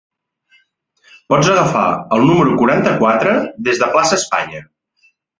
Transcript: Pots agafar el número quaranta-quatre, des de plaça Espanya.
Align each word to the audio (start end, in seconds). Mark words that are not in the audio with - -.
Pots 1.33 1.49
agafar 1.55 1.83
el 2.17 2.25
número 2.29 2.55
quaranta-quatre, 2.61 3.35
des 3.67 3.83
de 3.83 3.91
plaça 3.97 4.19
Espanya. 4.23 4.63